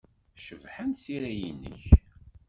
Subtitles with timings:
[0.45, 1.83] Cebḥent tira-nnek.